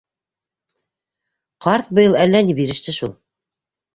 [1.65, 3.13] —Ҡарт быйыл әллә ни биреште шул.